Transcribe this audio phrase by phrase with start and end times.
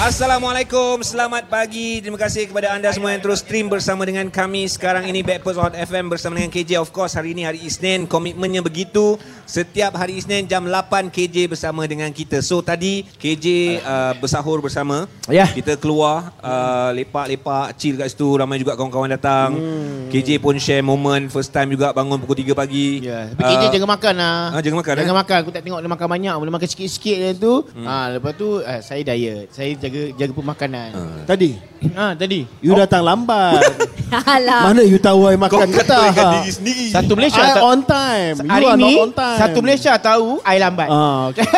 [0.00, 2.00] Assalamualaikum, selamat pagi.
[2.00, 5.76] Terima kasih kepada anda semua yang terus stream bersama dengan kami sekarang ini Backpast Hot
[5.76, 6.80] FM bersama dengan KJ.
[6.80, 9.20] Of course, hari ini hari Isnin, komitmennya begitu.
[9.44, 12.40] Setiap hari Isnin jam 8 KJ bersama dengan kita.
[12.40, 13.44] So tadi KJ
[13.84, 15.04] uh, bersahur bersama.
[15.28, 15.44] Ya.
[15.44, 18.40] Kita keluar uh, lepak-lepak chill kat situ.
[18.40, 19.52] Ramai juga kawan-kawan datang.
[19.52, 20.08] Hmm.
[20.08, 23.04] KJ pun share moment first time juga bangun pukul 3 pagi.
[23.04, 24.40] Ya, tapi KJ Uh, jangan makan lah.
[24.56, 25.20] ah, jangan makan, Jangan eh?
[25.20, 25.36] makan.
[25.44, 26.34] Aku tak tengok dia makan banyak.
[26.40, 27.54] Boleh makan sikit-sikit je tu.
[27.76, 27.84] Hmm.
[27.84, 29.52] Ha, lepas tu eh, saya diet.
[29.52, 30.90] Saya jaga jaga pemakanan.
[30.94, 31.20] Ah.
[31.26, 31.50] Tadi
[31.90, 32.46] Ha, tadi.
[32.62, 33.58] You datang lambat
[34.30, 34.70] Alah.
[34.70, 36.86] Mana you tahu I makan Kau tak katakan diri sendiri.
[36.94, 40.38] Satu Malaysia I on time You Hari are ni not on time satu Malaysia tahu
[40.46, 40.88] I lambat.
[40.88, 41.42] ah, okay.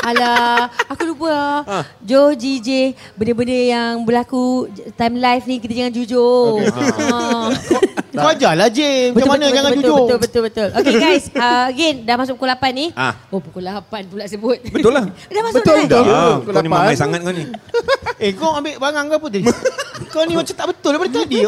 [0.00, 0.72] Alah.
[0.88, 1.60] Aku lupa.
[1.68, 1.78] Ha.
[2.00, 2.96] Jo, JJ.
[3.20, 4.64] Benda-benda yang berlaku
[4.96, 6.64] time live ni kita jangan jujur.
[6.72, 7.52] Ah.
[8.10, 9.14] Kau ajarlah je.
[9.14, 9.98] Macam mana jangan betul, jujur.
[9.98, 10.68] Betul, betul, betul.
[10.76, 11.24] Okay guys.
[11.40, 12.86] Uh, again, dah masuk pukul 8 ni.
[12.92, 13.16] Ah.
[13.32, 14.60] Oh, pukul 8 pula sebut.
[14.60, 15.08] Betul lah.
[15.32, 16.02] dah masuk Betul dah.
[16.04, 16.34] dah.
[16.36, 17.44] Pukul kau ni mamai sangat kau ni.
[18.20, 19.42] Eh kau ambil barang ke apa tadi?
[20.12, 21.38] kau ni macam tak betul daripada tadi.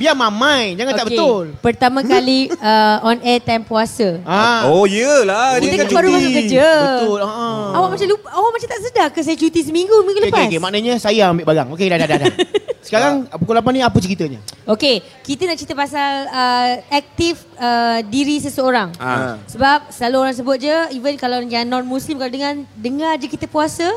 [0.00, 0.72] Biar mamai.
[0.80, 1.18] Jangan tak Okay.
[1.18, 1.44] betul.
[1.60, 4.16] Pertama kali uh, on air time puasa.
[4.24, 4.64] Ah.
[4.64, 4.88] Oh.
[4.88, 6.16] Kita Dia kan baru cuti.
[6.16, 6.68] masuk kerja.
[6.80, 7.18] Betul.
[7.20, 7.76] Ah.
[7.76, 10.40] Awak macam lupa, awak macam tak sedar ke saya cuti seminggu minggu Okay, lepas?
[10.40, 11.68] okay, okay, maknanya saya ambil barang.
[11.76, 12.18] Okey, dah, dah, dah.
[12.24, 12.32] dah.
[12.80, 14.40] Sekarang pukul 8 ni apa ceritanya?
[14.62, 18.94] Okey, kita nak cerita pasal uh, aktif uh, diri seseorang.
[18.94, 19.34] Ah.
[19.44, 23.90] Sebab selalu orang sebut je, even kalau yang non-Muslim kalau dengar dengar je kita puasa,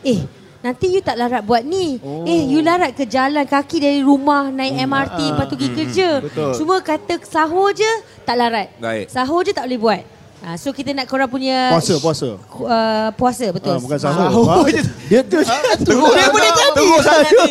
[0.00, 0.22] eh
[0.62, 1.98] nanti you tak larat buat ni.
[1.98, 2.22] Oh.
[2.22, 5.28] Eh you larat ke jalan kaki dari rumah naik MRT ah.
[5.34, 6.08] lepas tu pergi kerja.
[6.22, 6.52] betul.
[6.54, 7.90] Cuma kata sahur je
[8.22, 8.70] tak larat.
[8.78, 9.10] Baik.
[9.10, 10.02] Sahur je tak boleh buat.
[10.42, 12.28] Ha, so kita nak korang punya Puasa, puasa.
[12.50, 13.74] Uh, puasa betul.
[13.74, 14.82] ah, Bukan sahur Sahur Ah, je.
[15.06, 15.38] Dia tu
[15.82, 16.86] Teruk dia boleh jadi.
[16.98, 17.50] Sangat ni.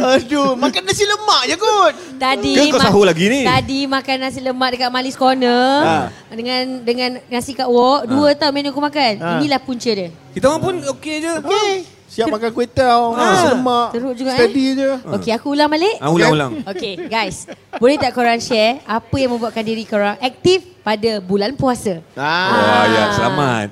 [0.00, 1.92] Aduh, makan nasi lemak je kot.
[2.16, 3.42] Tadi Ke kau ma- sahur lagi ni?
[3.42, 5.96] Tadi makan nasi lemak dekat Malis Corner Ha.
[6.30, 9.12] dengan dengan nasi kat wok, dua tau menu aku makan.
[9.16, 9.28] Ha.
[9.36, 10.08] Inilah punca dia.
[10.30, 11.32] Kita orang pun okey je.
[11.40, 11.72] Okey.
[12.08, 13.20] Siap makan kuih tau Ah.
[13.22, 14.38] Nasi lemak Teruk juga, eh.
[14.40, 15.92] Steady je Okey, aku ulang balik.
[15.98, 16.64] Ah, ulang-ulang.
[16.64, 17.44] Okey, guys.
[17.76, 22.00] Boleh tak korang share apa yang membuatkan diri korang aktif pada bulan puasa?
[22.16, 22.48] Ah.
[22.48, 23.68] Wah, ya, selamat.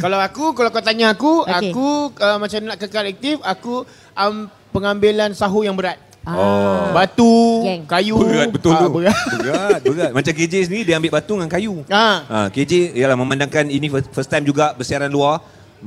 [0.00, 1.70] Kalau aku, kalau kau tanya aku, Okey.
[1.70, 3.84] aku uh, macam nak kekal aktif, aku
[4.16, 5.96] um, pengambilan sahur yang berat.
[6.22, 6.90] Oh.
[6.90, 7.82] Batu, Geng.
[7.86, 8.18] kayu.
[8.18, 8.90] Berat betul Ah, tu.
[8.92, 9.14] berat.
[9.38, 10.10] Berat, berat.
[10.10, 11.86] Macam KJ sendiri dia ambil batu dengan kayu.
[11.86, 12.18] Ah.
[12.26, 15.38] Ha, KJ ialah memandangkan ini first, time juga bersiaran luar.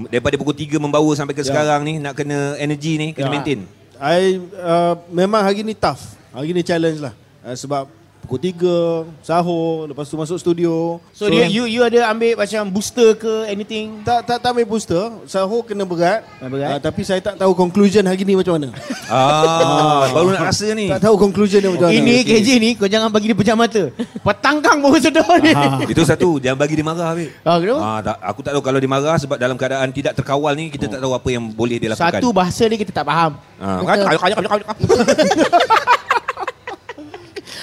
[0.08, 3.32] Daripada pukul 3 membawa sampai ke sekarang ni nak kena energy ni kena Ya.
[3.32, 3.60] maintain.
[4.00, 6.00] I uh, Memang hari ni tough
[6.32, 7.12] Hari ni challenge lah
[7.42, 7.84] uh, Sebab
[8.22, 13.16] Pukul 3 Sahur Lepas tu masuk studio So, dia, you you ada ambil macam booster
[13.16, 14.04] ke anything?
[14.04, 16.70] tak, tak, tak ambil booster Sahur kena berat, Ah, berat.
[16.70, 18.70] Uh, Tapi saya tak tahu conclusion hari ni macam mana
[19.08, 20.86] Ah, baru nak rasa ni.
[20.88, 23.90] Tak tahu conclusion dia macam mana Ini KJ ni kau jangan bagi dia pejam mata.
[24.22, 25.52] Petangkang baru sedar ni.
[25.90, 27.34] Itu satu, jangan bagi dia marah Habib.
[27.42, 27.80] Ah, kenapa?
[27.80, 30.86] Ah, tak, aku tak tahu kalau dia marah sebab dalam keadaan tidak terkawal ni kita
[30.88, 32.22] tak tahu apa yang boleh dia lakukan.
[32.22, 33.32] Satu bahasa dia kita tak faham.
[33.58, 35.00] Ah, Betul.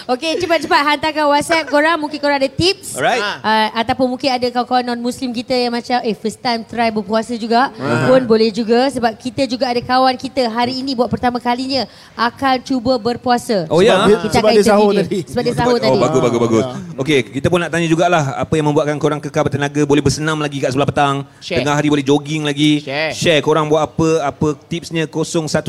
[0.07, 1.99] Okey, cepat-cepat hantarkan WhatsApp korang.
[1.99, 2.95] Mungkin korang ada tips.
[2.95, 3.19] Alright.
[3.43, 7.75] Uh, ataupun mungkin ada kawan-kawan non-Muslim kita yang macam eh first time try berpuasa juga
[7.75, 8.15] uh-huh.
[8.15, 12.63] pun boleh juga sebab kita juga ada kawan kita hari ini buat pertama kalinya akan
[12.63, 13.67] cuba berpuasa.
[13.67, 14.07] Oh, ya?
[14.07, 15.03] Sebab Kita sebab akan dia sahur dia.
[15.03, 15.19] tadi.
[15.27, 15.99] Sebab dia sahur oh, tadi.
[15.99, 16.63] bagus, bagus, bagus.
[16.63, 16.75] ya.
[17.03, 20.63] Okey, kita pun nak tanya jugalah apa yang membuatkan korang kekal bertenaga, boleh bersenam lagi
[20.63, 21.67] kat sebelah petang, Share.
[21.67, 22.79] tengah hari boleh jogging lagi.
[22.79, 23.11] Share.
[23.11, 25.67] Share korang buat apa, apa tipsnya 017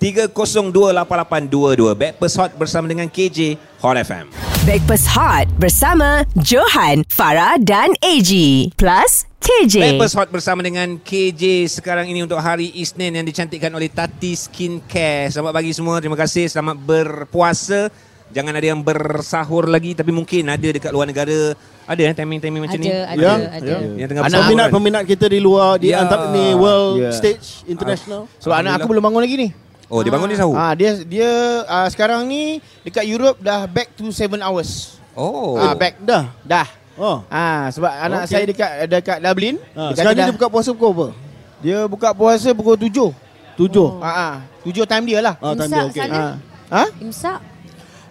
[0.00, 1.92] 302 8822.
[1.92, 4.26] Backpast Hot bersama dengan KJ Hot FM.
[4.66, 8.34] Backpass Hot bersama Johan, Farah dan AG.
[8.74, 9.78] Plus KJ.
[9.78, 15.30] Backpast Hot bersama dengan KJ sekarang ini untuk hari Isnin yang dicantikkan oleh Tati Skincare.
[15.30, 16.02] Selamat pagi semua.
[16.02, 16.50] Terima kasih.
[16.50, 17.86] Selamat berpuasa.
[18.34, 21.54] Jangan ada yang bersahur lagi tapi mungkin ada dekat luar negara.
[21.86, 22.90] Ada eh timing-timing macam ni.
[22.90, 23.70] Ada, ada, Ya, ada.
[23.70, 23.78] ya.
[24.02, 24.50] Yang tengah Anak bersahur kan?
[24.50, 26.02] Peminat-peminat kita di luar Di Ya.
[26.02, 27.10] antara ni World Ya.
[27.14, 29.48] stage International Sebab anak aku belum bangun lagi ni.
[29.86, 30.54] Oh, dia bangun dia sahur.
[30.58, 31.30] Ah dia dia
[31.62, 34.98] uh, sekarang ni dekat Europe dah back to 7 hours.
[35.14, 35.54] Oh.
[35.56, 36.66] Ah back Dah dah.
[36.98, 38.32] Oh Ah sebab anak Okey.
[38.34, 39.54] saya dekat dekat Dublin.
[39.78, 41.08] ha, dia, kata Sekarang ni dah, dia buka puasa pukul apa?
[41.56, 43.14] dia buka puasa pukul 7.
[43.56, 44.34] Tujuh Ah ah
[44.66, 45.34] 7 time dia lah.
[45.38, 46.10] Ah, time dia, okey.
[46.10, 46.34] Ah.
[46.66, 46.84] Ha?
[46.98, 47.38] Imsak.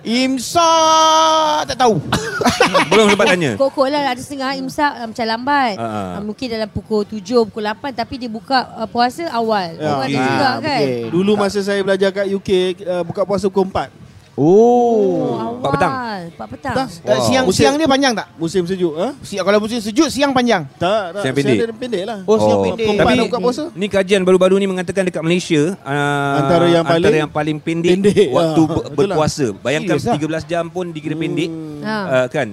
[0.06, 1.96] Imsak tak tahu.
[2.92, 3.52] Belum sempat tanya.
[3.56, 5.74] Kok-kok lah ada setengah imsak uh, macam lambat.
[5.80, 6.20] Ah.
[6.20, 9.80] Uh, mungkin dalam pukul 7, pukul 8 tapi dia buka uh, puasa awal.
[9.80, 9.88] Ya.
[9.88, 10.20] Orang ada Okey.
[10.20, 10.80] juga Ah, kan.
[10.84, 10.92] okey.
[11.14, 12.50] Dulu masa saya belajar kat UK
[12.84, 14.05] uh, Buka puasa pukul 4
[14.36, 15.32] Oh.
[15.34, 15.56] awal.
[15.56, 15.94] Empat petang?
[16.28, 16.76] Empat petang.
[16.76, 16.88] Dah.
[16.88, 18.28] Uh, siang Musim- siang dia panjang tak?
[18.36, 19.16] Musim sejuk ha?
[19.20, 20.68] Si, kalau musim sejuk siang panjang.
[20.76, 21.22] Tak, tak.
[21.24, 21.56] Siang pendek.
[21.58, 22.20] Siang pendek lah.
[22.24, 22.86] Oh, siang pendek.
[22.86, 23.64] Pukul Tapi buka puasa.
[23.72, 27.92] ni kajian baru-baru ni mengatakan dekat Malaysia uh, Antara yang antara paling- yang paling pendek,
[27.96, 28.92] pendek, waktu lah.
[28.92, 29.46] berpuasa.
[29.56, 30.44] Bayangkan Serius lah?
[30.44, 31.50] 13 jam pun dikira pendek
[31.82, 31.96] Ha.
[32.04, 32.48] uh, kan.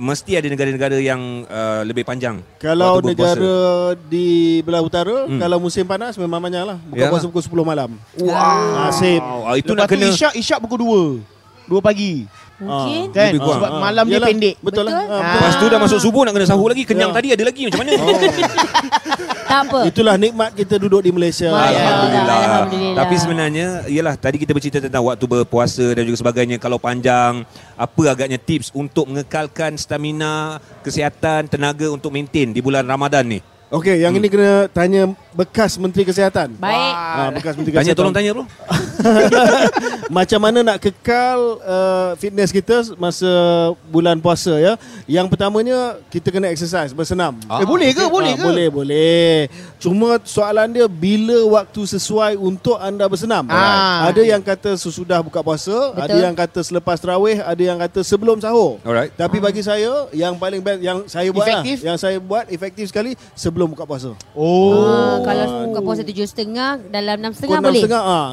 [0.00, 2.40] Mesti ada negara-negara yang uh, lebih panjang.
[2.56, 6.78] Kalau negara di belah utara, kalau musim panas memang banyak lah.
[6.88, 7.12] Buka Yalah.
[7.12, 7.90] puasa pukul 10 malam.
[8.16, 8.88] Wow.
[8.88, 9.20] Ah, sip.
[9.20, 11.20] Ah, itu Lepas nak kena Isyak, Isyak pukul
[11.68, 11.76] 2.
[11.76, 12.24] 2 pagi.
[12.60, 13.04] Mungkin.
[13.10, 13.30] Kan?
[13.30, 13.58] Lebih kurang.
[13.58, 14.54] Sebab malam dia Yalah, pendek.
[14.60, 14.92] Betul, lah.
[14.92, 15.00] Betul.
[15.00, 15.18] Ah, Ah.
[15.18, 15.34] betul.
[15.34, 16.82] Lepas tu dah masuk subuh nak kena sahur lagi.
[16.84, 17.16] Kenyang Ya.
[17.16, 17.92] tadi ada lagi macam mana?
[19.50, 19.80] Tak apa.
[19.82, 21.50] Itulah nikmat kita duduk di Malaysia.
[21.50, 21.74] Allah.
[21.74, 22.38] Alhamdulillah.
[22.38, 22.96] Alhamdulillah.
[22.96, 27.42] Tapi sebenarnya ialah tadi kita bercerita tentang waktu berpuasa dan juga sebagainya kalau panjang
[27.74, 33.40] apa agaknya tips untuk mengekalkan stamina, kesihatan, tenaga untuk maintain di bulan Ramadan ni.
[33.70, 36.54] Okey, yang ini kena tanya bekas Menteri Kesihatan.
[36.54, 36.90] Baik.
[36.92, 37.98] Ah, bekas Menteri Tanya Kesihatan.
[37.98, 38.44] tolong tanya bro.
[40.16, 43.30] Macam mana nak kekal uh, fitness kita masa
[43.86, 44.74] bulan puasa ya?
[45.06, 47.38] Yang pertamanya kita kena exercise, bersenam.
[47.46, 47.62] Ah.
[47.62, 48.04] Eh, boleh ke?
[48.06, 48.44] Boleh Ah, ke?
[48.44, 49.34] Boleh, boleh.
[49.78, 53.46] Cuma soalan dia bila waktu sesuai untuk anda bersenam.
[53.46, 54.10] Ah.
[54.10, 56.02] Ada yang kata sesudah buka puasa, Betul.
[56.02, 58.82] ada yang kata selepas tarawih, ada yang kata sebelum sahur.
[58.82, 59.14] Alright.
[59.14, 63.14] Tapi bagi saya yang paling best yang saya buat lah, yang saya buat efektif sekali
[63.32, 64.10] sebelum buka puasa.
[64.34, 64.84] Oh.
[64.84, 67.82] Ah, kalau buka puasa tujuh setengah dalam enam setengah Pukul enam boleh.
[67.82, 68.28] setengah ah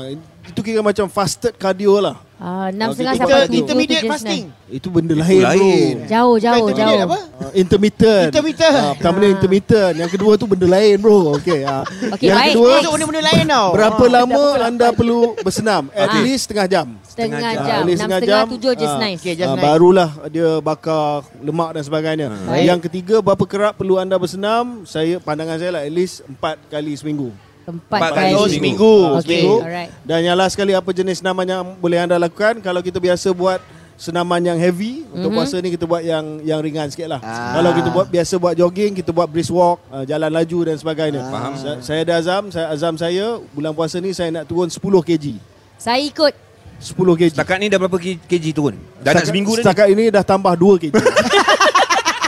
[0.47, 2.15] itu kira macam fasted cardio lah.
[2.37, 3.61] Ah, enam Oh, setengah sampai Inter, tujuh.
[3.65, 4.43] intermediate tujuh fasting.
[4.69, 5.93] Itu benda lain, lain.
[5.97, 6.05] bro.
[6.05, 6.99] Jauh, jauh, jauh.
[7.09, 7.19] apa?
[7.41, 8.29] Uh, intermittent.
[8.29, 8.75] Intermittent.
[8.77, 9.93] Ah, pertama ni intermittent.
[9.97, 11.33] Yang kedua tu benda lain bro.
[11.41, 11.65] Okey.
[11.65, 11.81] ah.
[12.13, 12.69] Okey, yang baik, kedua.
[12.77, 13.67] Masuk benda-benda lain tau.
[13.73, 15.89] berapa Oh, lama anda perlu bersenam?
[15.89, 16.87] At least setengah jam.
[17.01, 17.73] Setengah Setengah jam.
[17.73, 19.17] At least setengah tujuh just Ah, nice.
[19.17, 19.65] Okay, just nice.
[19.65, 22.27] barulah dia bakar lemak dan sebagainya.
[22.45, 22.65] Baik.
[22.69, 24.85] Yang ketiga berapa kerap perlu anda bersenam?
[24.85, 27.33] Saya pandangan saya lah at least empat kali seminggu.
[27.67, 28.23] Empat Empat kali.
[28.23, 28.47] kali Oh, seminggu.
[28.47, 28.93] seminggu.
[29.11, 29.55] Okey, Seminggu.
[29.59, 29.91] alright.
[30.01, 33.59] Dan yang last sekali apa jenis senaman yang boleh anda lakukan Kalau kita biasa buat
[33.93, 35.35] senaman yang heavy Untuk Mhm.
[35.35, 37.59] puasa ni kita buat yang yang ringan sikit lah Ah.
[37.59, 41.27] Kalau kita buat biasa buat jogging Kita buat brisk walk uh, Jalan laju dan sebagainya
[41.27, 41.53] Faham.
[41.55, 45.35] Sa- Saya ada azam saya, Azam saya Bulan puasa ni saya nak turun 10 kg
[45.75, 46.33] Saya ikut.
[46.79, 48.79] 10 kg Setakat ni dah berapa kg turun?
[48.97, 49.63] Dah nak seminggu dah ni?
[49.65, 50.93] Setakat ini dah tambah 2 kg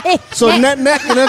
[0.02, 0.76] Eh, So net.
[0.76, 1.24] net-net kena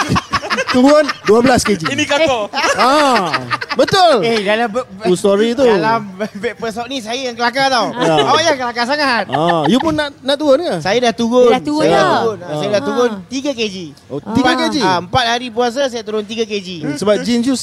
[0.68, 2.38] turun 12 kg Ini kako.
[2.76, 3.30] ah,
[3.72, 4.68] Betul Eh, dalam
[5.00, 7.88] True story tu Dalam backpast ni saya yang kelakar tau.
[7.94, 8.20] Ya.
[8.22, 9.24] Awak yang kelakar sangat.
[9.28, 10.76] ah, You pun nak nak turun ke?
[10.78, 11.48] Saya dah turun.
[11.48, 12.02] Dia dah turun saya dah.
[12.02, 12.38] dah turun.
[12.38, 12.84] Ah, Saya dah Ah.
[12.84, 13.76] turun 3 kg.
[14.06, 16.68] Oh, 3 kg Ah, 4 hari puasa saya turun 3 kg.
[16.82, 17.56] Hmm, Sebab jeans you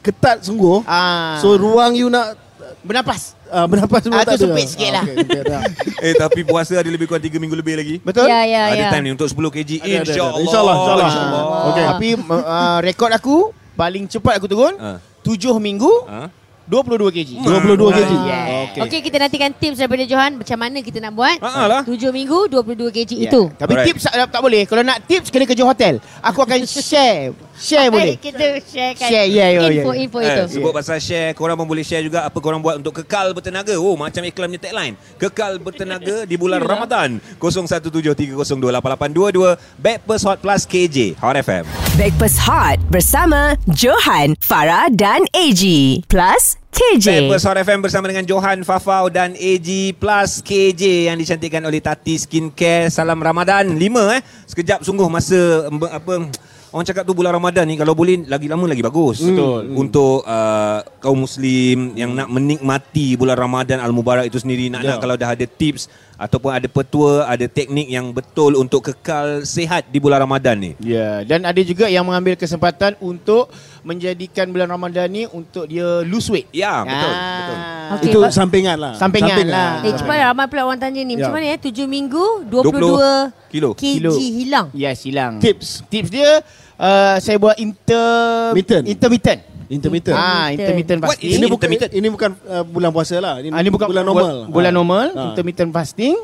[0.00, 1.36] ketat sungguh Ah.
[1.38, 2.45] So ruang you nak
[2.86, 3.34] bernapas.
[3.48, 4.44] uh, bernapas semua Ah, tak tu ada.
[4.48, 5.04] sempit sikit lah.
[5.04, 5.62] sempit lah.
[6.06, 7.96] Eh tapi puasa ada lebih kurang 3 minggu lebih lagi.
[8.00, 8.26] Betul?
[8.26, 8.90] Ya, ya, ada ya.
[8.90, 9.70] time ni untuk 10 kg.
[9.74, 10.02] Ada, ada, ada.
[10.06, 10.40] InsyaAllah.
[10.40, 11.06] InsyaAllah, insyaAllah.
[11.06, 11.44] InsyaAllah.
[11.66, 11.84] Okey.
[11.84, 13.36] Tapi uh, rekod aku
[13.74, 14.98] paling cepat aku turun Ah.
[15.20, 16.30] 7 minggu Ha?
[16.66, 17.30] 22 kg.
[17.46, 18.10] 22 kg.
[18.26, 18.44] Yeah.
[18.66, 18.80] Okey.
[18.82, 21.38] Okey, kita nantikan tips daripada Johan macam mana kita nak buat.
[21.38, 21.80] Ha lah.
[21.82, 23.30] 7 minggu 22 kg Yeah.
[23.30, 23.42] itu.
[23.52, 23.86] Tapi Alright.
[23.86, 24.66] tips tak, tak boleh.
[24.66, 26.02] Kalau nak tips kena kerja hotel.
[26.20, 27.30] Aku akan share.
[27.56, 28.20] Share boleh.
[28.20, 29.80] Kita sharekan Share, yeah, yeah, yeah.
[29.80, 30.42] info-info itu.
[30.44, 33.72] Eh, sebut pasal share, korang pun boleh share juga apa korang buat untuk kekal bertenaga.
[33.80, 34.92] Oh, macam iklan punya tagline.
[35.16, 37.16] Kekal bertenaga di bulan Ramadan.
[37.40, 41.64] 0173028822 Backpast Hot Plus KJ Hot FM.
[41.96, 45.64] Backpass Hot bersama Johan, Farah dan AG.
[46.06, 47.08] Plus KJ.
[47.08, 52.20] Backpast Hot FM bersama dengan Johan Fafau dan AG Plus KJ yang dicantikkan oleh Tati
[52.20, 52.92] Skincare.
[52.92, 54.20] Salam Ramadan 5 eh.
[54.44, 56.28] Sekejap sungguh masa apa
[56.66, 59.22] Orang cakap tu bulan Ramadan ni kalau boleh lagi lama lagi bagus.
[59.22, 59.70] Betul.
[59.72, 65.02] Untuk uh, kaum muslim yang nak menikmati bulan Ramadan Al-Mubarak itu sendiri nak nak Ya.
[65.02, 65.86] kalau dah ada tips
[66.16, 70.72] ataupun ada petua, ada teknik yang betul untuk kekal sihat di bulan Ramadan ni.
[70.80, 76.26] Ya, dan ada juga yang mengambil kesempatan untuk menjadikan bulan Ramadan ni untuk dia lose
[76.26, 76.48] weight.
[76.50, 77.36] Ya, betul, Ah.
[77.36, 77.56] betul.
[77.86, 78.92] Okey, Itu sampingan lah.
[78.96, 79.70] Sampingan lah.
[79.80, 81.14] Eh, cepat ramai pula orang tanya ni.
[81.14, 81.36] Macam Ya.
[81.36, 81.56] mana ya?
[81.56, 83.70] 7 minggu 22 kilo.
[83.72, 84.12] kg Kilo.
[84.18, 84.66] hilang.
[84.74, 85.38] Ya, silang.
[85.38, 85.86] Tips.
[85.86, 86.42] Tips dia
[86.76, 88.84] uh, saya buat inter Intermittent.
[88.88, 89.40] intermittent.
[89.68, 90.14] Intermittent.
[90.14, 91.26] Ah, intermittent What fasting.
[91.26, 91.90] is Ini bukan intermittent?
[91.92, 93.34] ini bukan uh, bulan puasa lah.
[93.38, 94.26] Ini, Ah, ini bukan bulan normal.
[94.46, 94.76] bu- Bulan Ah.
[94.76, 95.24] normal, Ah.
[95.28, 96.14] intermittent fasting.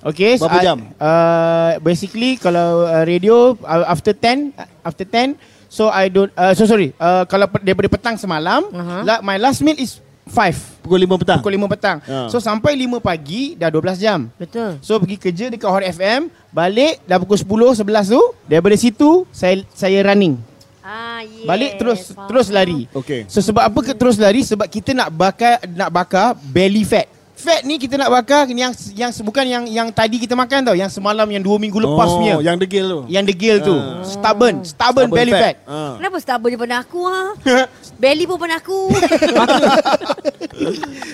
[0.00, 0.78] Okay, Berapa I- jam?
[0.96, 6.50] Uh, basically kalau uh, radio uh, after 10 uh, after 10 so I don't uh,
[6.52, 6.90] so sorry.
[6.96, 8.96] Uh, kalau pe- daripada petang semalam, Aha.
[9.00, 11.38] la, my last meal is 5 Pukul 5 petang.
[11.38, 11.98] pukul 5 petang.
[12.02, 12.26] Ah.
[12.26, 14.26] So sampai 5 pagi dah 12 jam.
[14.32, 14.78] Betul.
[14.78, 17.46] So pergi kerja dekat Hot FM, balik dah pukul 10
[17.78, 20.34] 11 tu, daripada situ saya saya running.
[20.82, 21.46] Ah, yes.
[21.46, 22.26] Balik terus Faham.
[22.26, 22.90] terus lari.
[22.90, 23.30] Okey.
[23.30, 24.42] So sebab apa ke terus lari?
[24.42, 27.06] Sebab kita nak bakar nak bakar belly fat.
[27.32, 30.90] Fat ni kita nak bakar yang yang bukan yang yang tadi kita makan tau, yang
[30.90, 32.34] semalam yang dua minggu lepas oh, punya.
[32.42, 33.00] yang degil tu.
[33.06, 33.74] Yang degil tu.
[33.74, 34.02] Ah.
[34.06, 35.58] Stubborn, stubborn, belly fat.
[35.66, 35.98] Ah.
[35.98, 37.22] Kenapa stubborn daripada aku ha?
[38.02, 38.90] Belly pun pada aku.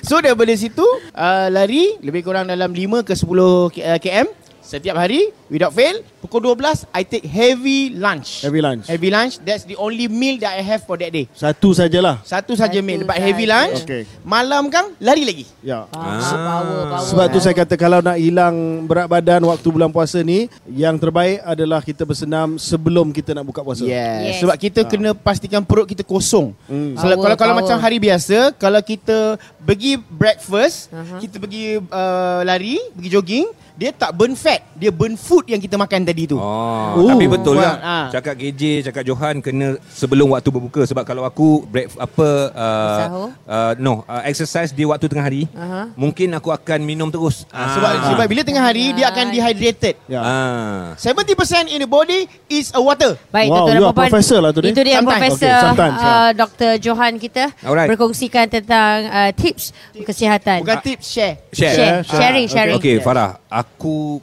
[0.09, 3.29] So daripada situ uh, lari lebih kurang dalam 5 ke 10
[3.77, 4.27] K- uh, km
[4.69, 8.45] setiap hari without fail pukul 12 I take heavy lunch.
[8.45, 8.85] Heavy lunch.
[8.85, 11.25] Heavy lunch that's the only meal that I have for that day.
[11.33, 12.21] Satu sajalah.
[12.21, 13.09] Satu saja meal.
[13.09, 13.17] Saja.
[13.17, 14.05] heavy lunch, Okey.
[14.29, 15.49] malam kan lari lagi.
[15.65, 15.89] Ya.
[15.89, 17.07] Ah, power, power.
[17.09, 21.41] Sebab tu saya kata kalau nak hilang berat badan waktu bulan puasa ni, yang terbaik
[21.49, 23.89] adalah kita bersenam sebelum kita nak buka puasa.
[23.89, 24.21] Yes.
[24.21, 24.37] Yes.
[24.45, 26.53] Sebab kita kena pastikan perut kita kosong.
[26.69, 26.93] Hmm.
[26.99, 27.65] So, Power, kalau kalau power.
[27.65, 31.25] macam hari biasa, kalau kita pergi breakfast, Aha.
[31.25, 33.47] kita pergi uh, lari, pergi jogging,
[33.79, 36.35] dia tak burn fat, dia burn food yang kita makan tadi tu.
[36.35, 37.07] Oh, Oh.
[37.09, 37.79] tapi betul lah.
[37.79, 38.07] ah.
[38.11, 43.29] Cakap KJ, cakap Johan kena sebelum waktu berbuka sebab kalau aku break apa uh, Sahur?
[43.45, 45.95] uh, no, uh, exercise di waktu tengah hari, Aha.
[45.95, 47.47] mungkin aku akan minum terus.
[47.49, 49.95] Ah, sebab sebab bila tengah hari dia akan dehydrated.
[50.05, 50.21] Ya.
[50.21, 50.85] Ah.
[50.99, 53.15] 70% in the body is a water.
[53.29, 54.11] Baik, Wow, tuan-tuan dan puan-puan.
[54.11, 54.69] professor lah tu ni.
[54.69, 55.23] Itu dia Sometimes.
[55.31, 56.73] Profesor Okay, sometimes, uh, Dr.
[56.81, 57.89] Johan kita Alright.
[57.89, 60.67] berkongsikan tentang uh, tips kesihatan.
[60.67, 61.39] Bukan tips share.
[61.51, 61.71] Share.
[61.71, 62.19] Share, Share.
[62.19, 62.77] sharing, Ah, sharing.
[62.77, 63.68] Okay Farah Aku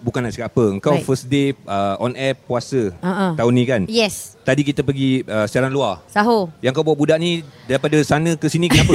[0.01, 1.05] bukan nak cakap apa Engkau Baik.
[1.05, 3.33] first day uh, On air puasa ah.
[3.35, 6.53] Tahun ni kan Yes, Tadi kita pergi uh, Siaran luar sahur.
[6.59, 8.93] Yang kau bawa budak ni Daripada sana ke sini Kenapa?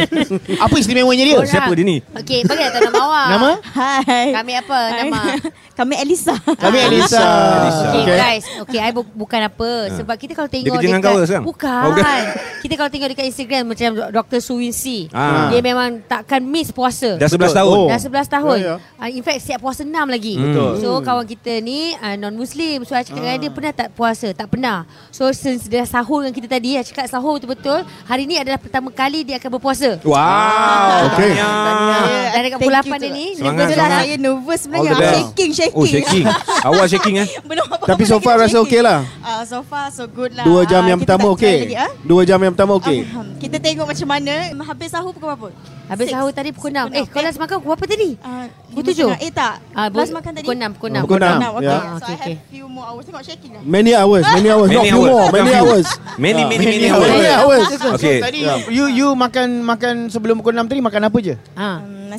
[0.64, 1.36] Apa istimewanya dia?
[1.36, 1.50] Orang.
[1.50, 1.98] siapa dia ni?
[2.14, 3.26] Okey, bagi tahu nama awak.
[3.28, 3.50] Nama?
[3.68, 4.26] Hai.
[4.32, 5.20] Kami apa nama?
[5.78, 6.34] Kami Elisa.
[6.38, 6.86] Kami Ah.
[6.86, 7.20] Elisa.
[7.58, 7.84] Elisa.
[7.84, 8.16] Okay, Okay.
[8.16, 8.44] guys.
[8.64, 9.70] Okay, I bu- bukan apa.
[9.92, 11.10] Sebab kita kalau tengok dengan dekat...
[11.10, 11.44] kau sekarang?
[11.44, 11.82] Bukan.
[11.82, 12.20] Oh, bukan.
[12.62, 14.38] kita kalau tengok dekat Instagram macam Dr.
[14.40, 15.10] Suwinsi.
[15.10, 15.50] Ah.
[15.50, 17.16] Dia memang takkan miss puasa.
[17.16, 17.52] Dah 11 Betul.
[17.54, 17.88] tahun Oh.
[17.88, 18.56] Dah 11 tahun.
[18.56, 18.76] Ya, ya.
[18.96, 20.34] Uh, in fact, siap puasa 6 lagi.
[20.36, 20.70] Betul.
[20.78, 22.78] So, kawan kita ni uh, non-Muslim.
[22.82, 24.30] So, I cakap dengan dia, pernah tak puasa?
[24.30, 24.75] Tak pernah.
[25.14, 27.86] So, since dia sahur dengan kita tadi, I cakap sahur betul-betul.
[28.04, 29.96] Hari ni adalah pertama kali dia akan berpuasa.
[30.02, 31.38] Wow Okay.
[31.38, 32.25] Tahniah.
[32.36, 33.08] Dan dekat pukul you 8 tu.
[33.10, 34.02] ni, Semangat, Betul lah sangat.
[34.02, 34.84] saya nervous sebenarnya.
[34.84, 35.16] All the best.
[35.16, 35.72] Shaking, shaking.
[35.74, 36.24] Oh shaking
[36.66, 38.66] Awal shaking eh Belum apa-apa Tapi so far dah rasa shaking.
[38.66, 38.98] okey lah.
[39.20, 40.44] Ah, so far so good lah.
[40.44, 41.56] Dua jam Ah, yang pertama okey.
[41.64, 41.90] lagi, ah.
[42.02, 42.98] Dua jam yang pertama okey.
[43.36, 44.34] Kita tengok macam mana.
[44.66, 45.48] Habis sahur pukul berapa?
[45.86, 46.82] Habis sahur tadi pukul 6.
[46.84, 48.10] Pukul Eh, kau last makan pukul berapa tadi?
[48.18, 49.08] Ah, Pukul lima tujuh?
[49.08, 49.18] setengah.
[49.22, 49.54] Eh tak.
[49.94, 50.44] Last makan tadi.
[50.44, 51.02] Pukul 6, pukul 6.
[51.02, 51.40] Pukul enam.
[51.54, 51.64] Okay.
[51.64, 51.76] Ya.
[51.78, 52.34] So Okay, I okay.
[52.34, 53.04] have few more hours.
[53.06, 53.62] Tengok shaking lah.
[53.62, 55.10] Many hours, many hours, not Many few hours.
[55.12, 55.86] more, many hours.
[56.16, 57.64] Many many many hours Many hours.
[57.96, 58.38] Okay Tadi
[58.68, 61.34] you you makan makan sebelum pukul 6 tadi makan apa je?
[61.54, 61.68] Ha.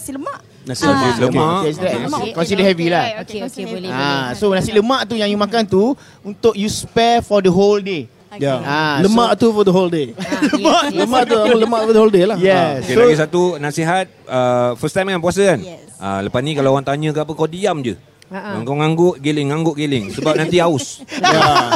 [0.08, 0.40] Nasi lemak.
[0.64, 0.90] Nasi Ah.
[0.90, 1.20] lemak.
[1.20, 1.60] Lemak.
[1.60, 2.70] Okay, so Nasi lemak, consider okay.
[2.72, 3.04] heavy lah.
[3.20, 7.20] Okey, okey, boleh, Ah, so nasi lemak tu yang you makan tu untuk you spare
[7.20, 8.08] for the whole day.
[8.38, 8.60] Ya.
[8.60, 10.12] Ah, Lemak tu for the whole day.
[10.54, 10.84] Lemak.
[10.94, 12.38] Lemak tu lemak for the whole day lah.
[12.38, 12.84] Yes.
[12.84, 15.96] Okay, So- lagi satu nasihat uh, First time kan puasa kan Yes.
[15.98, 17.96] uh, Lepas ni kalau orang tanya ke apa Kau diam je
[18.28, 18.60] Ha-ha.
[18.62, 21.72] Kau ngangguk giling Ngangguk giling Sebab nanti haus Ya.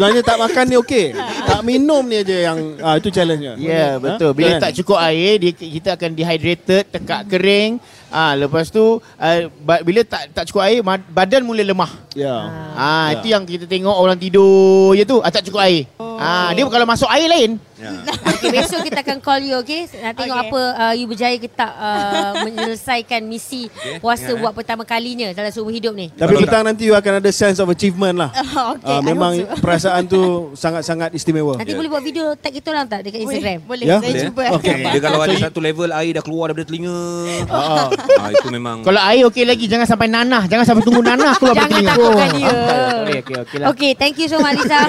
[0.00, 1.06] Sebenarnya tak makan ni okey.
[1.44, 3.52] Tak minum ni aja yang ah, itu challenge-nya.
[3.60, 4.00] Ya yeah, Ha?
[4.00, 4.32] betul.
[4.32, 4.60] Bila Kan?
[4.64, 7.76] tak cukup air, dia, kita akan dehydrated, tekak kering.
[8.10, 9.38] Ah lepas tu uh,
[9.80, 11.90] bila tak tak cukup air, ma- badan mula lemah.
[12.12, 12.34] Ya.
[12.72, 13.14] Ah Ya.
[13.14, 15.86] itu yang kita tengok orang tidur je tu, ah, tak cukup air.
[15.96, 17.50] Ah dia kalau masuk air lain.
[17.76, 17.90] ya.
[18.40, 19.84] Okay, besok kita akan call you, okay?
[19.94, 20.48] Nak tengok Okay.
[20.48, 24.34] apa uh, you berjaya ke tak uh, menyelesaikan misi Okay, puasa eh.
[24.34, 26.08] buat pertama kalinya dalam seumur hidup ni.
[26.10, 28.32] Tapi petang nanti you akan ada sense of achievement lah.
[28.72, 29.60] okay, Ah, I memang so.
[29.60, 30.20] perasaan tu
[30.54, 31.54] sangat-sangat istimewa.
[31.54, 33.58] Nanti boleh buat video tag kita orang tak dekat Instagram?
[33.62, 33.86] Boleh, boleh.
[33.86, 34.44] Saya Boleh, cuba.
[34.56, 34.76] Okay.
[34.88, 36.98] Dia kalau ada satu level Air dah keluar daripada telinga
[37.46, 37.88] Ah.
[38.16, 41.54] Ah, Itu memang Kalau air okey lagi, jangan sampai nanah, jangan sampai tunggu nanah keluar
[41.54, 41.92] Jangan dari telinga.
[41.92, 42.48] takutkan dia.
[42.50, 43.66] Okey okey okey lah.
[43.70, 44.80] Okay, thank you so much Lisa.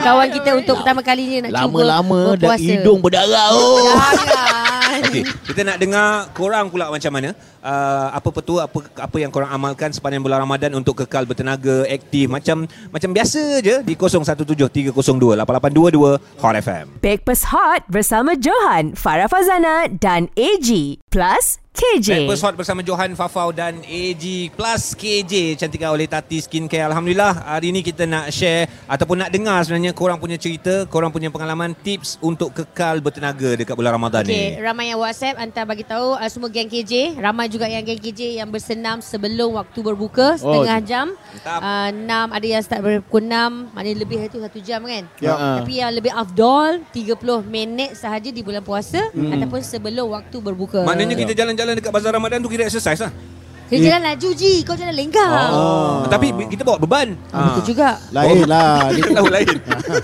[0.00, 2.62] Kawan kita untuk pertama kalinya nak cuba Lama-lama dah berpuasa.
[2.62, 3.48] hidung berdarah.
[3.50, 3.94] Oh.
[4.20, 4.79] Jangan.
[4.90, 7.30] Okey, kita nak dengar korang pula macam mana
[7.62, 12.26] uh, apa petua apa apa yang korang amalkan sepanjang bulan Ramadan untuk kekal bertenaga, aktif
[12.26, 16.84] macam macam biasa je di 0173028822 Hot FM.
[16.98, 20.98] Breakfast Hot bersama Johan, Farah Fazana dan AG.
[21.10, 22.26] Plus KJ.
[22.26, 24.24] Breakfast Hot bersama Johan Fafau dan AG
[24.58, 26.90] plus KJ cantikan oleh Tati Skincare.
[26.90, 31.30] Alhamdulillah hari ni kita nak share ataupun nak dengar sebenarnya korang punya cerita, korang punya
[31.30, 34.60] pengalaman tips untuk kekal bertenaga dekat bulan Ramadan Okay, ni.
[34.80, 38.40] Ramai yang WhatsApp hantar bagi tahu uh, semua geng KJ, ramai juga yang geng KJ
[38.40, 41.06] yang bersenam sebelum waktu berbuka setengah jam.
[41.12, 41.60] Mantap.
[41.60, 45.04] Uh, 6 ada yang start berpukul 6, maknanya lebih itu satu jam kan.
[45.20, 45.60] Ya.
[45.60, 47.12] Tapi yang lebih afdol 30
[47.44, 50.80] minit sahaja di bulan puasa ataupun sebelum waktu berbuka.
[50.88, 53.12] Maknanya kita jalan-jalan dekat bazar Ramadan tu kira exercise lah.
[53.70, 55.50] Kita jalan laju ji, kau jangan lenggang.
[55.54, 56.02] Oh.
[56.04, 57.14] Tapi kita bawa beban.
[57.30, 57.54] Ah.
[57.54, 58.02] Betul juga.
[58.10, 58.90] Lain lah.
[58.98, 59.56] Dia- Tahu lain.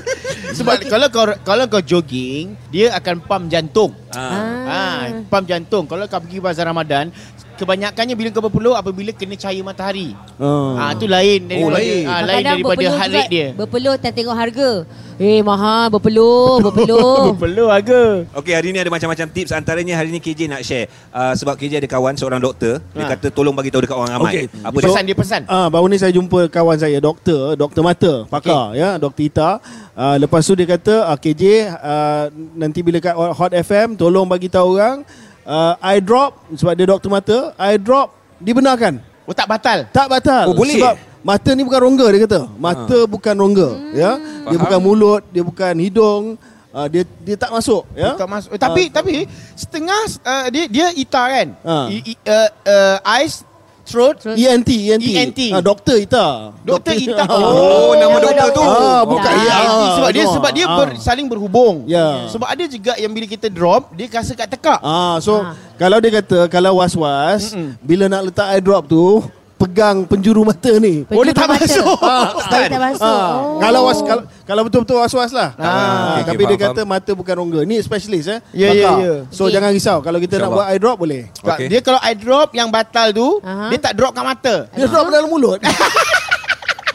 [0.56, 3.90] Sebab kalau kau kalau kau jogging, dia akan pump jantung.
[4.14, 4.62] Ah.
[4.64, 5.84] Ah, pump jantung.
[5.84, 7.10] Kalau kau pergi bazar Ramadan,
[7.56, 10.12] kebanyakannya bila kau berpeluh apabila kena cahaya matahari.
[10.36, 10.76] Oh.
[10.76, 12.04] Ah, tu lain daripada lain.
[12.04, 13.46] ah, lain daripada heart rate dia.
[13.52, 14.70] Berpeluh dan tengok harga.
[15.16, 17.32] Eh mahal berpeluh, berpeluh.
[17.32, 18.28] Berpeluh harga.
[18.36, 19.48] Okey, hari ni ada macam-macam tips.
[19.50, 20.92] Antaranya hari ni KJ nak share.
[21.08, 22.84] Uh, sebab KJ ada kawan seorang doktor.
[22.92, 23.16] Dia Ha.
[23.16, 24.32] kata tolong bagi tahu dekat orang ramai.
[24.36, 24.44] Okey.
[24.60, 24.86] Apa Dia dia?
[24.86, 25.40] pesan dia pesan.
[25.48, 29.24] Ah, baru ni saya jumpa kawan saya doktor, doktor mata, pakar ya, Dr.
[29.24, 29.50] Ita.
[29.96, 34.52] Ah, lepas tu dia kata, ah, KJ ah, nanti bila kat Hot FM tolong bagi
[34.52, 35.00] tahu orang
[35.46, 38.12] ah, eye drop sebab dia doktor mata, eye drop
[38.42, 39.00] dibenarkan.
[39.26, 39.86] Oh tak batal.
[39.90, 40.44] Tak batal.
[40.50, 40.78] Oh, boleh?
[40.78, 40.94] Sebab
[41.26, 42.40] mata ni bukan rongga dia kata.
[42.54, 44.10] Mata bukan rongga, ya.
[44.46, 44.62] Dia Faham.
[44.62, 46.24] bukan mulut, dia bukan hidung,
[46.70, 48.14] uh, dia dia tak masuk, ya.
[48.14, 48.50] Tak masuk.
[48.54, 49.14] Eh, tapi tapi
[49.58, 51.48] setengah uh, dia dia ita kan.
[51.66, 51.76] Ha.
[51.90, 53.42] I, i, uh, uh, eyes,
[53.86, 54.36] throat, Throat.
[54.36, 55.06] ENT, ENT.
[55.06, 55.40] ENT.
[55.54, 56.50] Ah, doktor Ita.
[56.60, 57.24] doktor ita.
[57.30, 58.62] Oh, nama doktor tu.
[58.62, 59.32] Ah, bukan.
[59.32, 60.76] Ya, ENT sebab dia ah, sebab dia ah.
[60.76, 61.86] ber, saling berhubung.
[61.86, 62.26] Ya.
[62.28, 64.82] Sebab ada juga yang bila kita drop dia rasa kat tekak.
[64.82, 65.54] Ah, so Ah.
[65.78, 67.78] kalau dia kata kalau was-was, Mm-mm.
[67.78, 69.22] bila nak letak eye drop tu,
[69.56, 71.08] pegang penjuru mata ni.
[71.08, 71.64] Oh, dia tak Penjuru mata.
[71.64, 71.96] masuk.
[72.44, 73.08] Sekali tak masuk.
[73.08, 73.56] Ah, Oh.
[73.56, 75.56] Kalau was kalau, kalau betul-betul was-was lah.
[75.56, 75.74] Ah, Ah,
[76.12, 77.60] okey, tapi okey, dia faham, kata mata bukan rongga.
[77.62, 78.40] Ni specialist eh.
[78.52, 79.14] Ya, ya, ya.
[79.28, 79.54] So Okey.
[79.54, 80.56] jangan risau kalau kita nak InsyaAllah.
[80.58, 81.22] buat eye drop boleh.
[81.34, 81.66] Okey.
[81.66, 83.68] Dia kalau eye drop yang batal tu, Aha.
[83.68, 84.54] dia tak drop kat mata.
[84.70, 85.58] Dia drop dalam mulut.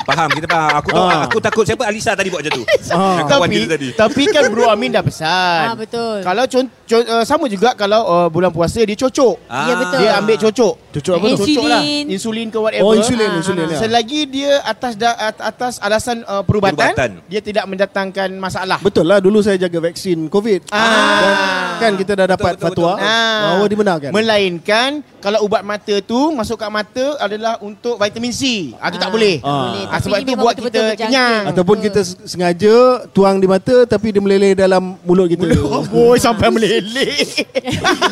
[0.01, 0.71] Faham, kita faham.
[0.75, 1.21] Aku tahu, Ah.
[1.23, 2.63] aku takut siapa Alisa tadi buat macam tu.
[2.89, 3.21] Ah.
[3.23, 3.87] Tapi tadi.
[3.93, 5.65] tapi kan Bro Amin dah pesan.
[5.67, 6.19] Ah, betul.
[6.21, 9.35] Kalau con- con- uh, sama juga kalau uh, bulan puasa dia cocok.
[9.45, 9.67] Ah.
[9.67, 9.97] Ya, betul.
[9.99, 10.73] Dia ambil cocok.
[10.91, 11.29] Cocok apa tu?
[11.31, 11.47] Insulin.
[11.47, 11.81] Cocok lah.
[12.09, 12.83] Insulin ke whatever.
[12.83, 13.77] Oh, insulin, Ah, insulin ah, ya.
[13.79, 17.11] Selagi dia atas da, at- atas alasan uh, perubatan, Perubatan.
[17.25, 18.79] dia tidak mendatangkan masalah.
[18.79, 20.67] Betul lah dulu saya jaga vaksin COVID.
[20.69, 20.81] Ah.
[21.21, 21.35] Dan
[21.81, 23.09] kan kita dah dapat Betul, betul, fatwa betul.
[23.09, 23.41] Ah.
[23.41, 24.09] bahawa dibenarkan.
[24.13, 28.73] Melainkan kalau ubat mata tu masuk kat mata adalah untuk vitamin C.
[28.77, 29.35] Ah tu tak Ah, boleh.
[29.41, 29.51] Ah.
[29.89, 31.41] Ah, Tapi sebab tu buat kita kenyang.
[31.49, 32.75] Ataupun kita sengaja
[33.09, 35.49] tuang di mata tapi dia meleleh dalam mulut kita.
[35.71, 37.25] Oh boy sampai meleleh.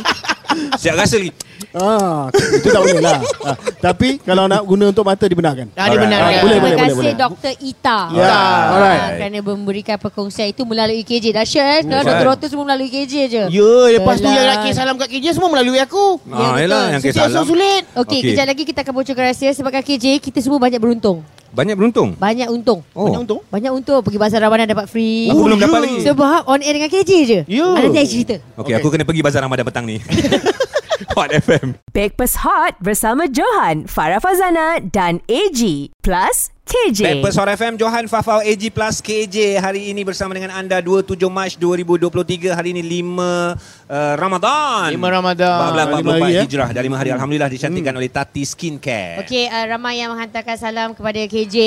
[0.81, 1.31] Siap rasa lagi.
[1.69, 3.21] Ah, itu tak boleh lah.
[3.45, 5.69] Ah, tapi kalau nak guna untuk mata dibenarkan.
[5.77, 6.17] Ah benar.
[6.17, 6.41] Ah, kan?
[6.41, 7.13] boleh, Terima boleh, kasih boleh.
[7.13, 7.53] Dr.
[7.61, 7.99] Ita.
[8.09, 8.25] Ya.
[8.25, 9.01] Ah, Alright.
[9.21, 11.29] Kerana memberikan perkongsian itu melalui KJ.
[11.29, 11.79] Dahsyat eh.
[11.85, 12.09] Sekarang Betul.
[12.09, 13.43] doktor-doktor semua melalui KJ je.
[13.53, 16.17] Ya, lepas tu yang nak kirim salam kat KJ semua melalui aku.
[16.25, 16.61] Ah, betul.
[16.65, 17.45] yelah, yang kisah salam.
[17.45, 17.83] sulit.
[17.93, 18.19] Okey, Okey.
[18.33, 21.21] kejap lagi kita akan bocorkan rahsia sebabkan KJ kita semua banyak beruntung.
[21.49, 22.13] Banyak beruntung.
[22.13, 22.85] Banyak untung.
[22.93, 23.09] Oh.
[23.09, 23.39] Banyak untung.
[23.45, 25.29] Banyak untung pergi bazar Ramadan dapat free.
[25.29, 25.65] Oh, belum ya.
[25.65, 25.97] dapat lagi.
[26.01, 27.39] Sebab on air dengan KJ je.
[27.45, 27.65] Ya.
[27.65, 28.35] Ah, Nanti saya cerita.
[28.57, 29.97] Okey, aku kena pergi bazar Ramadan petang ni.
[31.15, 31.79] Hot FM.
[31.93, 35.91] Breakfast Hot bersama Johan, Farah Fazana dan AG.
[36.09, 37.01] Plus KJ.
[37.01, 41.57] Backpast Hot FM Johan Fafau AG Plus KJ hari ini bersama dengan anda 27 Mac
[41.57, 43.53] 2023 hari ini 5 uh,
[44.13, 45.57] Ramadan 5 Ramadan.
[45.73, 46.41] 1444 Lima hari, ya?
[46.45, 50.89] Hijrah dah 5 hari Alhamdulillah dicantikkan oleh Tati Skincare Okey, uh, ramai yang menghantarkan salam
[50.93, 51.57] kepada KJ.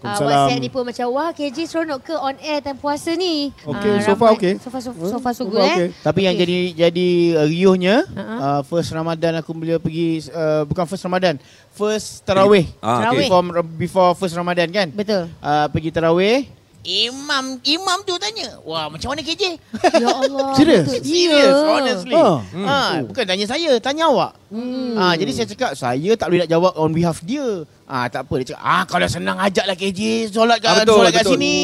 [0.00, 0.24] Uh, Waalaikumsalam.
[0.24, 3.52] WhatsApp ni pun macam, wah KJ seronok ke on air time puasa ni?
[3.60, 4.52] Okey, Ah, so far okey.
[4.56, 5.88] So far, so, Hmm, so, far so so good far eh.
[6.00, 6.44] Tapi yang Okey.
[6.44, 6.58] jadi
[6.88, 8.34] jadi uh, riuhnya Ha-ha.
[8.40, 11.36] uh, first Ramadan aku bila pergi uh, bukan first Ramadan,
[11.70, 12.64] first tarawih.
[12.80, 13.28] Ah, Tarawih.
[13.28, 13.68] okay.
[13.76, 14.88] Before, first Ramadan kan?
[14.90, 15.28] Betul.
[15.38, 16.48] Uh, pergi tarawih.
[16.80, 19.60] Imam imam tu tanya, "Wah, macam mana KJ?"
[20.00, 20.48] Ya Allah.
[20.58, 20.88] Serius?
[20.88, 21.04] betul.
[21.04, 21.68] Serious, Ya.
[21.68, 22.16] honestly.
[22.16, 22.38] Ah.
[22.40, 24.32] Ha, bukan tanya saya, tanya awak.
[24.48, 24.96] Hmm.
[24.96, 27.68] Ha, jadi saya cakap, saya tak boleh nak jawab on behalf dia.
[27.84, 31.12] Ah tak apa dia cakap, ah kalau senang ajaklah KJ solat kat Ah, betul, solat
[31.12, 31.32] kat betul.
[31.36, 31.58] sini.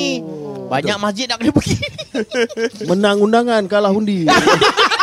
[0.67, 1.77] Banyak masjid nak kena pergi.
[2.93, 4.29] Menang undangan kalah undi.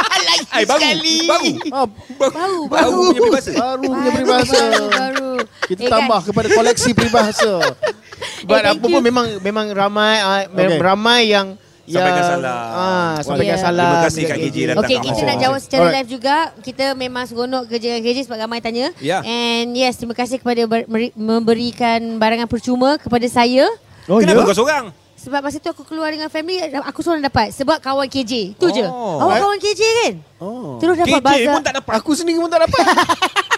[0.50, 1.18] Ay, baru, sekali.
[1.24, 1.46] baru.
[1.70, 3.00] ah, Baru, Baru baru.
[3.00, 4.60] punya peribahasa baru punya Baru, peribahasa.
[4.60, 5.32] Baru, baru.
[5.64, 7.54] Kita Eh, tambah kepada koleksi peribahasa.
[8.48, 8.92] But Eh, apa you.
[8.92, 10.80] pun memang memang ramai uh, Okay.
[10.80, 11.48] ramai yang
[11.84, 12.64] Sampaikan yang, salam.
[12.72, 13.60] Ah, sampaikan Yeah.
[13.62, 13.84] salam.
[13.86, 15.96] Terima kasih Kak KJ datang Okey, kita nak jawab secara Alright.
[15.98, 16.36] live juga.
[16.58, 18.88] Kita memang seronok kerja dengan KJ sebab ramai tanya.
[18.98, 19.20] Ya.
[19.20, 23.68] And yes, terima kasih kepada ber- memberikan barangan percuma kepada saya.
[24.08, 24.48] Oh, Kenapa ya?
[24.48, 24.86] kau seorang?
[25.24, 27.56] Sebab masa tu aku keluar dengan family, aku seorang dapat.
[27.56, 28.60] Sebab kawan KJ.
[28.60, 28.84] Itu je.
[28.84, 29.24] Oh.
[29.24, 29.40] Awak Eh?
[29.40, 30.14] kawan KJ kan?
[30.38, 30.76] Oh.
[30.78, 31.54] Terus dapat KJ bazar.
[31.54, 32.84] pun tak dapat Aku sendiri pun tak dapat.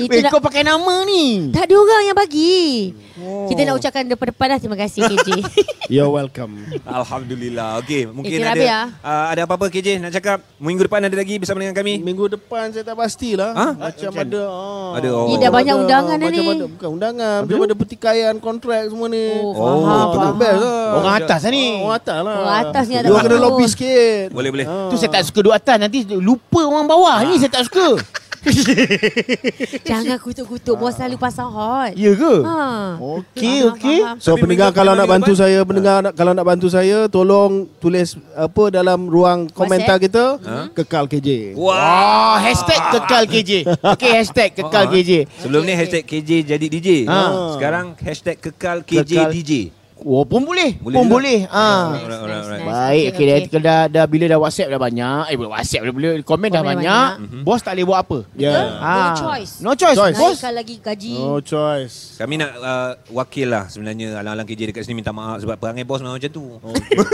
[0.00, 1.50] Itu Weh, kau pakai nama ni.
[1.50, 2.94] tak ada orang yang bagi.
[3.18, 5.28] Kita nak ucapkan depan-depan dah terima kasih KJ.
[5.90, 6.54] You're welcome.
[6.84, 8.86] Alhamdulillah Okey, mungkin kita ada ah.
[9.00, 12.70] uh, Ada apa-apa KJ nak cakap Minggu depan ada lagi bersama dengan kami Minggu depan
[12.70, 13.50] saya tak pastilah.
[13.50, 13.66] Ha?
[13.74, 14.42] Macam ada.
[14.46, 14.90] ah.
[15.00, 15.26] Ada, oh.
[15.26, 16.46] Ni dah banyak Ada, undangan dah macam ni.
[16.46, 17.38] Ada, bukan undangan.
[17.42, 19.24] Macam ada pertikaian kontrak semua ni.
[19.34, 20.34] Oh, Oh, faham, faham.
[20.36, 20.84] best lah.
[20.94, 21.64] Orang atas lah ni.
[21.64, 22.36] Ah, Orang atas lah.
[22.38, 24.24] Orang atas ni ada Dia kena lobby sikit.
[24.30, 24.66] Boleh, boleh.
[24.68, 24.88] Ah.
[24.88, 27.16] Tu saya tak suka duduk atas nanti lupa orang bawah.
[27.24, 27.86] Ni saya tak suka.
[29.84, 30.74] Jangan kutuk-kutuk.
[30.74, 31.92] Bos selalu pasang hot.
[31.94, 32.34] Ya ke?
[32.40, 32.96] Ha.
[32.98, 33.98] Okey, okey.
[34.18, 35.40] So Tapi pendengar kalau nak bantu depan?
[35.40, 40.38] saya, pendengar nak, kalau nak bantu saya, tolong tulis apa dalam ruang komentar kita
[40.72, 41.54] kekal KJ.
[41.54, 43.52] Wah hashtag kekal KJ.
[43.66, 44.90] Okey, hashtag kekal Ah.
[44.90, 45.10] KJ.
[45.38, 47.54] Sebelum ni hashtag KJ jadi DJ Ah.
[47.54, 49.30] Sekarang hashtag kekal KJ Kekal.
[49.32, 49.52] DJ
[49.98, 50.78] Oh, pun boleh.
[50.78, 51.14] Boleh pun juga.
[51.18, 51.38] boleh.
[51.50, 51.90] Ah.
[51.90, 52.57] Alright, alright, alright.
[52.68, 53.60] Baik, okay, dah, okay.
[53.60, 55.22] dah, dah bila dah WhatsApp dah banyak.
[55.28, 57.10] Eh, bila WhatsApp dah bila komen dah Komen banyak.
[57.18, 57.42] banyak.
[57.42, 58.18] Bos tak boleh buat apa.
[58.36, 58.54] Ya.
[58.78, 59.52] No choice.
[59.58, 59.96] No choice.
[59.96, 60.16] Choice.
[60.16, 60.36] Bos.
[60.36, 61.12] Naikkan lagi gaji.
[61.16, 61.96] No choice.
[62.14, 65.98] Kami nak uh, wakil lah sebenarnya Alang-alang KJ dekat sini minta maaf Sebab perangai bos
[65.98, 66.44] memang macam tu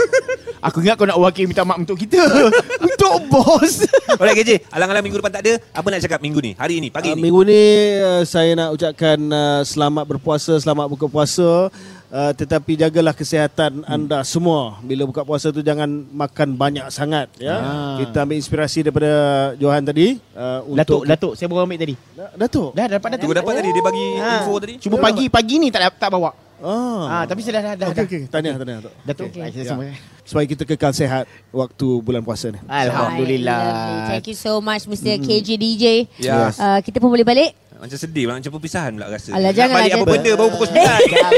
[0.67, 2.19] Aku ingat kau nak wakil minta maaf untuk kita.
[2.89, 3.85] untuk bos.
[4.19, 7.05] Alright KJ Alang-alang minggu depan tak ada Apa nak cakap minggu ni Hari ni Pagi
[7.05, 7.61] Uh, ni minggu ni
[8.01, 11.69] uh, saya nak ucapkan uh, selamat berpuasa, selamat buka puasa.
[12.15, 14.79] Uh, tetapi jagalah kesihatan anda semua.
[14.79, 15.83] Bila buka puasa tu jangan
[16.15, 17.59] makan banyak sangat ya.
[17.59, 17.95] Ah.
[17.99, 19.11] Kita ambil inspirasi daripada
[19.59, 21.95] Johan tadi uh, Datuk, untuk Datuk, saya baru ambil tadi.
[22.39, 22.71] Datuk.
[22.71, 23.27] Dah, dah dapat Datuk.
[23.27, 24.31] Tu dapat tadi dia bagi Ah.
[24.39, 24.73] info tadi.
[24.79, 26.31] Cuma pagi pagi ni tak tak bawa.
[26.63, 27.19] Ah.
[27.19, 27.87] Ah, tapi saya dah dah dah.
[27.91, 28.93] Okey okey, tahniah tahniah Datuk.
[29.03, 29.27] Datuk.
[29.35, 29.41] Okey.
[29.43, 29.51] Okay.
[29.51, 29.71] Saya Ya.
[29.75, 30.14] semua.
[30.25, 32.57] Supaya kita kekal sehat waktu bulan puasa ni.
[32.65, 34.09] Alhamdulillah.
[34.09, 35.21] Thank you so much Mr.
[35.21, 35.85] KJ DJ.
[36.17, 36.49] Ya.
[36.49, 37.53] Uh, kita pun boleh balik.
[37.75, 39.35] Macam sedih macam perpisahan pula rasa.
[39.35, 40.79] Alah, Nak balik apa benda baru pukul 9.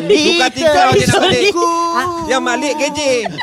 [0.08, 1.54] Tukar tikar je nak balik.
[2.30, 3.00] Yang balik KJ.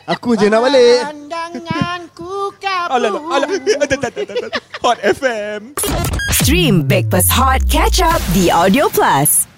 [0.08, 0.98] Aku je nak balik.
[1.04, 2.32] Pandanganku
[2.64, 3.48] Alah, alah.
[4.80, 5.74] Hot FM.
[6.32, 9.53] Stream Breakfast Hot Catch Up The Audio Plus.